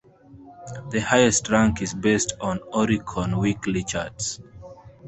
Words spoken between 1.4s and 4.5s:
rank is based on Oricon weekly charts